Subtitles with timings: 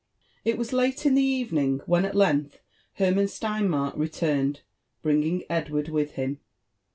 [0.43, 2.59] It was late io the evening when at length
[2.93, 4.61] Hermann Steinmark turned,
[5.03, 6.39] bringing Edward wilh him.